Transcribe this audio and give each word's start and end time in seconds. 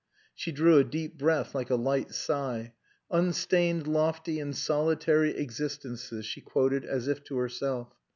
She 0.33 0.51
drew 0.51 0.79
a 0.79 0.83
deep 0.83 1.19
breath 1.19 1.53
like 1.53 1.69
a 1.69 1.75
light 1.75 2.11
sigh. 2.15 2.73
"Unstained, 3.11 3.85
lofty, 3.85 4.39
and 4.39 4.55
solitary 4.57 5.37
existences," 5.37 6.25
she 6.25 6.41
quoted 6.41 6.83
as 6.85 7.07
if 7.07 7.23
to 7.25 7.37
herself. 7.37 7.93